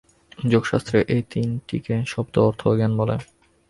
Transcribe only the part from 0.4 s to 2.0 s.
যোগশাস্ত্রে এই তিনটিকে